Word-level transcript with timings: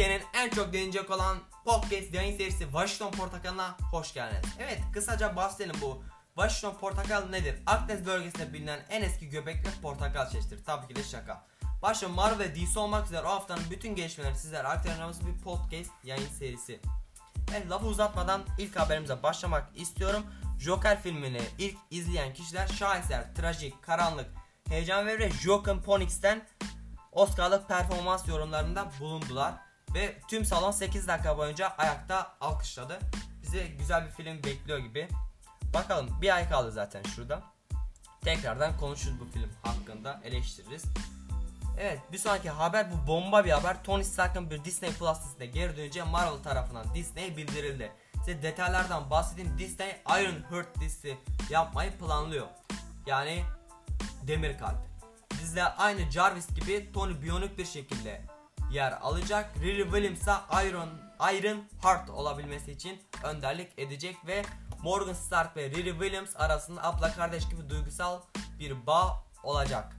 Türkiye'nin 0.00 0.26
en 0.34 0.50
çok 0.50 0.72
dinlenecek 0.72 1.10
olan 1.10 1.38
podcast 1.64 2.14
yayın 2.14 2.38
serisi 2.38 2.58
Washington 2.58 3.10
Portakalı'na 3.18 3.76
hoş 3.90 4.14
geldiniz. 4.14 4.54
Evet 4.58 4.80
kısaca 4.92 5.36
bahsedelim 5.36 5.80
bu 5.82 6.02
Washington 6.34 6.78
Portakal 6.78 7.28
nedir? 7.28 7.54
Akdeniz 7.66 8.06
bölgesinde 8.06 8.52
bilinen 8.52 8.80
en 8.90 9.02
eski 9.02 9.28
göbekli 9.28 9.80
portakal 9.82 10.30
çeşididir. 10.30 10.64
Tabii 10.64 10.88
ki 10.88 10.96
de 10.96 11.02
şaka. 11.02 11.46
Başta 11.82 12.08
Marvel 12.08 12.38
ve 12.38 12.54
DC 12.54 12.80
olmak 12.80 13.06
üzere 13.06 13.22
o 13.22 13.28
haftanın 13.28 13.62
bütün 13.70 13.94
gelişmeleri 13.94 14.38
sizlere 14.38 14.68
aktaracağımız 14.68 15.26
bir 15.26 15.42
podcast 15.42 15.90
yayın 16.04 16.28
serisi. 16.28 16.80
Evet 17.50 17.70
lafı 17.70 17.86
uzatmadan 17.86 18.42
ilk 18.58 18.76
haberimize 18.76 19.22
başlamak 19.22 19.68
istiyorum. 19.74 20.26
Joker 20.60 21.02
filmini 21.02 21.42
ilk 21.58 21.78
izleyen 21.90 22.34
kişiler 22.34 22.68
şaheser, 22.68 23.34
trajik, 23.34 23.82
karanlık, 23.82 24.30
heyecan 24.68 25.06
verici 25.06 25.38
Joaquin 25.38 25.82
Phoenix'ten 25.82 26.46
Oscar'lık 27.12 27.68
performans 27.68 28.28
yorumlarında 28.28 28.90
bulundular. 29.00 29.69
Ve 29.94 30.20
tüm 30.28 30.44
salon 30.44 30.70
8 30.70 31.08
dakika 31.08 31.38
boyunca 31.38 31.68
ayakta 31.78 32.36
alkışladı. 32.40 32.98
Bize 33.42 33.66
güzel 33.66 34.06
bir 34.06 34.10
film 34.10 34.44
bekliyor 34.44 34.78
gibi. 34.78 35.08
Bakalım 35.74 36.22
bir 36.22 36.34
ay 36.36 36.48
kaldı 36.48 36.72
zaten 36.72 37.02
şurada. 37.02 37.42
Tekrardan 38.24 38.76
konuşuruz 38.76 39.20
bu 39.20 39.24
film 39.24 39.50
hakkında 39.62 40.20
eleştiririz. 40.24 40.84
Evet 41.78 42.00
bir 42.12 42.18
sonraki 42.18 42.50
haber 42.50 42.92
bu 42.92 43.06
bomba 43.06 43.44
bir 43.44 43.50
haber. 43.50 43.84
Tony 43.84 44.04
Stark'ın 44.04 44.50
bir 44.50 44.64
Disney 44.64 44.90
Plus 44.90 45.20
dizisinde 45.20 45.46
geri 45.46 45.76
döneceği 45.76 46.04
Marvel 46.04 46.42
tarafından 46.42 46.94
Disney'e 46.94 47.36
bildirildi. 47.36 47.92
Size 48.14 48.42
detaylardan 48.42 49.10
bahsedeyim. 49.10 49.58
Disney 49.58 49.96
Iron 50.06 50.50
Heart 50.50 50.80
dizisi 50.80 51.18
yapmayı 51.50 51.98
planlıyor. 51.98 52.46
Yani 53.06 53.42
Demir 54.26 54.58
Kalp. 54.58 54.78
Dizide 55.30 55.64
aynı 55.64 56.10
Jarvis 56.10 56.54
gibi 56.54 56.92
Tony 56.92 57.22
biyonik 57.22 57.58
bir 57.58 57.64
şekilde 57.64 58.22
yer 58.70 58.92
alacak. 58.92 59.50
Riri 59.62 59.82
Williams'a 59.82 60.44
Iron, 60.64 60.88
Iron 61.32 61.64
Heart 61.82 62.10
olabilmesi 62.10 62.72
için 62.72 63.02
önderlik 63.24 63.78
edecek 63.78 64.16
ve 64.26 64.42
Morgan 64.82 65.12
Stark 65.12 65.56
ve 65.56 65.70
Riri 65.70 65.90
Williams 65.90 66.36
arasında 66.36 66.84
abla 66.84 67.12
kardeş 67.12 67.48
gibi 67.48 67.70
duygusal 67.70 68.20
bir 68.58 68.86
bağ 68.86 69.24
olacak. 69.42 69.96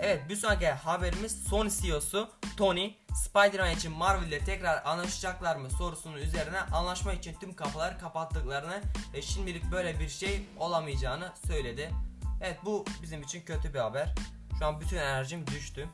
Evet 0.00 0.28
bir 0.28 0.36
sonraki 0.36 0.68
haberimiz 0.68 1.44
Sony 1.44 1.70
CEO'su 1.70 2.30
Tony 2.56 2.94
Spider-Man 3.14 3.70
için 3.70 3.92
Marvel 3.92 4.26
ile 4.26 4.44
tekrar 4.44 4.84
anlaşacaklar 4.84 5.56
mı 5.56 5.70
sorusunun 5.70 6.16
üzerine 6.16 6.60
anlaşma 6.60 7.12
için 7.12 7.34
tüm 7.40 7.54
kapıları 7.54 7.98
kapattıklarını 7.98 8.80
ve 9.14 9.22
şimdilik 9.22 9.72
böyle 9.72 10.00
bir 10.00 10.08
şey 10.08 10.46
olamayacağını 10.58 11.32
söyledi. 11.46 11.90
Evet 12.42 12.58
bu 12.64 12.84
bizim 13.02 13.22
için 13.22 13.42
kötü 13.42 13.74
bir 13.74 13.78
haber. 13.78 14.14
Şu 14.58 14.66
an 14.66 14.80
bütün 14.80 14.96
enerjim 14.96 15.46
düştü. 15.46 15.88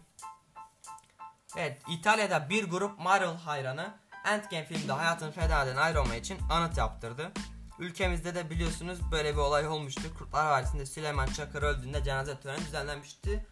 Evet 1.57 1.83
İtalya'da 1.89 2.49
bir 2.49 2.71
grup 2.71 2.99
Marvel 2.99 3.37
hayranı 3.37 3.95
Endgame 4.25 4.65
filmde 4.65 4.93
hayatını 4.93 5.33
feda 5.33 5.65
eden 5.65 5.93
Iron 5.93 6.09
Man 6.09 6.17
için 6.17 6.39
anıt 6.51 6.79
yaptırdı. 6.79 7.33
Ülkemizde 7.79 8.35
de 8.35 8.51
biliyorsunuz 8.51 8.99
böyle 9.13 9.33
bir 9.33 9.39
olay 9.39 9.69
olmuştu. 9.69 10.03
Kurtlar 10.19 10.51
Vadisi'nde 10.51 10.87
Süleyman 10.87 11.27
Çakır 11.27 11.63
öldüğünde 11.63 12.05
cenaze 12.05 12.41
töreni 12.41 12.67
düzenlenmişti. 12.67 13.47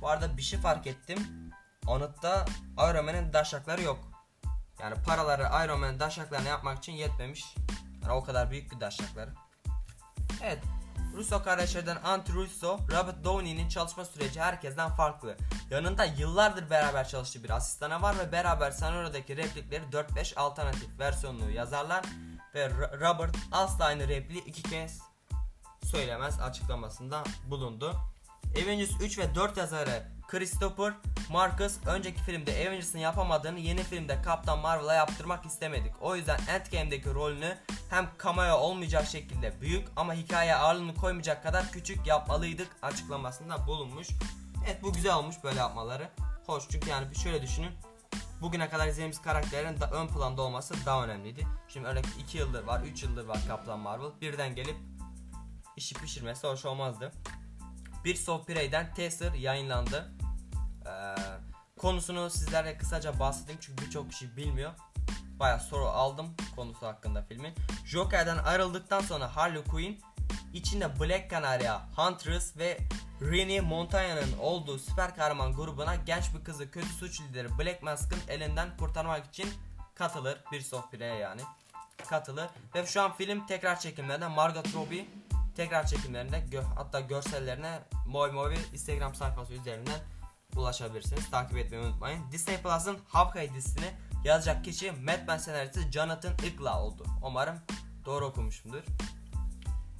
Bu 0.00 0.08
arada 0.08 0.36
bir 0.36 0.42
şey 0.42 0.60
fark 0.60 0.86
ettim. 0.86 1.18
Anıtta 1.86 2.44
Iron 2.78 3.04
Man'in 3.04 3.32
daşakları 3.32 3.82
yok. 3.82 3.98
Yani 4.80 4.94
paraları 5.06 5.64
Iron 5.64 5.80
Man'in 5.80 6.00
daşaklarını 6.00 6.48
yapmak 6.48 6.78
için 6.78 6.92
yetmemiş. 6.92 7.54
Yani 8.02 8.12
o 8.12 8.24
kadar 8.24 8.50
büyük 8.50 8.72
bir 8.72 8.80
daşakları. 8.80 9.30
Evet. 10.42 10.58
Russo 11.16 11.42
kardeşlerden 11.42 11.98
Anti 12.04 12.32
Russo, 12.32 12.78
Robert 12.78 13.24
Downey'nin 13.24 13.68
çalışma 13.68 14.04
süreci 14.04 14.40
herkesten 14.40 14.90
farklı. 14.90 15.36
Yanında 15.70 16.04
yıllardır 16.04 16.70
beraber 16.70 17.08
çalıştığı 17.08 17.44
bir 17.44 17.50
asistana 17.50 18.02
var 18.02 18.18
ve 18.18 18.32
beraber 18.32 18.70
senaryodaki 18.70 19.36
replikleri 19.36 19.82
4-5 19.92 20.34
alternatif 20.34 20.98
versiyonunu 20.98 21.50
yazarlar 21.50 22.04
ve 22.54 22.70
Robert 23.00 23.36
asla 23.52 23.84
aynı 23.84 24.08
repliği 24.08 24.44
iki 24.44 24.62
kez 24.62 25.00
söylemez 25.84 26.40
açıklamasında 26.40 27.24
bulundu. 27.46 27.96
Avengers 28.62 29.00
3 29.00 29.18
ve 29.18 29.34
4 29.34 29.56
yazarı 29.56 30.19
Christopher 30.30 30.92
Marcus 31.30 31.76
önceki 31.86 32.22
filmde 32.22 32.52
Avengers'ın 32.52 32.98
yapamadığını 32.98 33.58
yeni 33.58 33.82
filmde 33.82 34.22
Kaptan 34.22 34.58
Marvel'a 34.58 34.94
yaptırmak 34.94 35.46
istemedik. 35.46 35.92
O 36.00 36.16
yüzden 36.16 36.40
Endgame'deki 36.48 37.14
rolünü 37.14 37.56
hem 37.90 38.08
cameo 38.22 38.56
olmayacak 38.56 39.06
şekilde 39.06 39.60
büyük 39.60 39.88
ama 39.96 40.14
hikaye 40.14 40.54
ağırlığını 40.54 40.94
koymayacak 40.94 41.42
kadar 41.42 41.72
küçük 41.72 42.06
yapmalıydık 42.06 42.68
açıklamasında 42.82 43.66
bulunmuş. 43.66 44.08
Evet 44.66 44.82
bu 44.82 44.92
güzel 44.92 45.14
olmuş 45.14 45.36
böyle 45.44 45.58
yapmaları. 45.58 46.08
Hoş 46.46 46.64
çünkü 46.70 46.90
yani 46.90 47.14
şöyle 47.14 47.42
düşünün. 47.42 47.72
Bugüne 48.40 48.68
kadar 48.68 48.86
izlediğimiz 48.86 49.22
karakterlerin 49.22 49.80
da 49.80 49.90
ön 49.90 50.08
planda 50.08 50.42
olması 50.42 50.74
daha 50.86 51.04
önemliydi. 51.04 51.46
Şimdi 51.68 51.86
örnek 51.86 52.04
2 52.18 52.38
yıldır 52.38 52.64
var, 52.64 52.80
3 52.80 53.02
yıldır 53.02 53.24
var 53.24 53.38
Kaptan 53.48 53.78
Marvel. 53.78 54.10
Birden 54.20 54.54
gelip 54.54 54.76
işi 55.76 55.94
pişirmesi 55.94 56.46
hoş 56.46 56.64
olmazdı. 56.64 57.12
Bir 58.04 58.28
of 58.28 58.46
Prey'den 58.46 58.94
teaser 58.94 59.32
yayınlandı. 59.32 60.19
Ee, 60.86 61.14
konusunu 61.78 62.30
sizlerle 62.30 62.78
kısaca 62.78 63.18
bahsedeyim 63.18 63.60
çünkü 63.60 63.86
birçok 63.86 64.10
kişi 64.10 64.36
bilmiyor. 64.36 64.72
Baya 65.38 65.58
soru 65.58 65.84
aldım 65.84 66.34
konusu 66.56 66.86
hakkında 66.86 67.22
filmin. 67.22 67.54
Joker'den 67.86 68.38
ayrıldıktan 68.38 69.00
sonra 69.00 69.36
Harley 69.36 69.64
Quinn 69.64 70.00
içinde 70.52 71.00
Black 71.00 71.30
Canary, 71.30 71.68
Huntress 71.96 72.56
ve 72.56 72.78
Rennie 73.20 73.60
Montana'nın 73.60 74.38
olduğu 74.38 74.78
süper 74.78 75.16
kahraman 75.16 75.52
grubuna 75.52 75.94
genç 75.94 76.34
bir 76.34 76.44
kızı 76.44 76.70
kötü 76.70 76.88
suç 76.88 77.20
lideri 77.20 77.58
Black 77.58 77.82
Mask'ın 77.82 78.20
elinden 78.28 78.76
kurtarmak 78.76 79.26
için 79.26 79.48
katılır. 79.94 80.38
Bir 80.52 80.72
of 80.72 80.90
Prey'e 80.90 81.14
yani 81.14 81.40
katılır. 82.08 82.48
Ve 82.74 82.86
şu 82.86 83.02
an 83.02 83.12
film 83.12 83.46
tekrar 83.46 83.80
çekimlerinde 83.80 84.28
Margot 84.28 84.74
Robbie 84.74 85.06
tekrar 85.56 85.86
çekimlerinde 85.86 86.40
gö 86.50 86.62
hatta 86.62 87.00
görsellerine 87.00 87.78
Moy 88.06 88.32
Moy 88.32 88.54
Instagram 88.72 89.14
sayfası 89.14 89.52
üzerinden 89.52 90.00
ulaşabilirsiniz. 90.56 91.30
Takip 91.30 91.58
etmeyi 91.58 91.84
unutmayın. 91.84 92.32
Disney 92.32 92.56
Plus'ın 92.56 92.98
Hawkeye 93.08 93.54
dizisini 93.54 93.94
yazacak 94.24 94.64
kişi 94.64 95.06
Batman 95.06 95.38
senaristi 95.38 95.92
Jonathan 95.92 96.32
Ikla 96.32 96.82
oldu. 96.82 97.04
Umarım 97.22 97.56
doğru 98.04 98.24
okumuşumdur. 98.26 98.82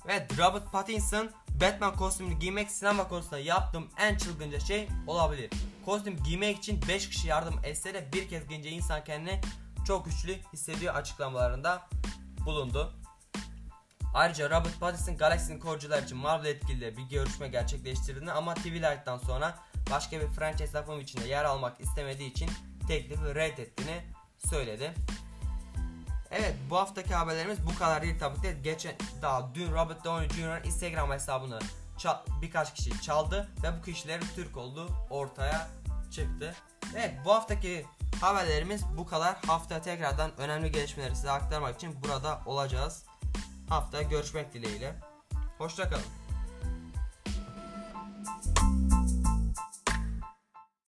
Ve 0.06 0.28
Robert 0.38 0.72
Pattinson 0.72 1.31
Batman 1.61 1.97
kostümünü 1.97 2.38
giymek 2.38 2.71
sinema 2.71 3.09
konusunda 3.09 3.38
yaptığım 3.38 3.88
en 3.99 4.16
çılgınca 4.16 4.61
şey 4.61 4.88
olabilir. 5.06 5.50
Kostüm 5.84 6.22
giymek 6.22 6.59
için 6.59 6.81
5 6.88 7.09
kişi 7.09 7.28
yardım 7.28 7.61
etse 7.65 7.94
de 7.94 8.12
bir 8.12 8.28
kez 8.28 8.49
giyince 8.49 8.71
insan 8.71 9.05
kendini 9.05 9.41
çok 9.87 10.05
güçlü 10.05 10.37
hissediyor 10.53 10.94
açıklamalarında 10.94 11.88
bulundu. 12.47 12.94
Ayrıca 14.15 14.50
Robert 14.50 14.81
Pattinson 14.81 15.17
Galaxy'nin 15.17 15.61
korucular 15.61 16.03
için 16.03 16.19
Marvel 16.19 16.47
etkiliyle 16.47 16.97
bir 16.97 17.03
görüşme 17.03 17.49
gerçekleştirdiğini 17.49 18.32
ama 18.32 18.55
Twilight'tan 18.55 19.19
sonra 19.19 19.59
başka 19.90 20.20
bir 20.20 20.26
franchise 20.26 20.78
yapım 20.78 21.00
içinde 21.00 21.28
yer 21.28 21.44
almak 21.44 21.80
istemediği 21.80 22.30
için 22.30 22.50
teklifi 22.88 23.34
reddettiğini 23.34 24.02
söyledi. 24.50 24.94
Evet 26.30 26.54
bu 26.70 26.76
haftaki 26.76 27.14
haberlerimiz 27.14 27.66
bu 27.66 27.78
kadar 27.78 28.02
değil 28.02 28.18
tabii 28.20 28.40
ki. 28.40 28.56
Geçen 28.62 28.94
daha 29.22 29.54
dün 29.54 29.72
Robert 29.72 30.04
Downey 30.04 30.28
Jr. 30.28 30.64
Instagram 30.64 31.10
hesabını 31.10 31.58
birkaç 32.42 32.74
kişi 32.74 33.02
çaldı 33.02 33.48
ve 33.62 33.78
bu 33.78 33.82
kişilerin 33.82 34.26
Türk 34.34 34.56
olduğu 34.56 34.88
ortaya 35.10 35.68
çıktı. 36.10 36.54
Evet 36.96 37.14
bu 37.24 37.32
haftaki 37.32 37.86
haberlerimiz 38.20 38.82
bu 38.96 39.06
kadar. 39.06 39.36
Hafta 39.46 39.82
tekrardan 39.82 40.30
önemli 40.38 40.72
gelişmeleri 40.72 41.16
size 41.16 41.30
aktarmak 41.30 41.74
için 41.74 42.02
burada 42.02 42.40
olacağız. 42.46 43.04
Haftaya 43.68 44.02
görüşmek 44.02 44.54
dileğiyle. 44.54 44.94
Hoşçakalın. 45.58 46.19